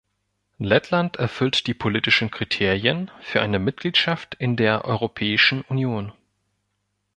Lettland 0.57 1.17
erfüllt 1.17 1.67
die 1.67 1.75
politischen 1.75 2.31
Kriterien 2.31 3.11
für 3.21 3.39
eine 3.43 3.59
Mitgliedschaft 3.59 4.33
in 4.33 4.55
der 4.55 4.83
Europäischen 4.83 5.61
Union. 5.61 6.11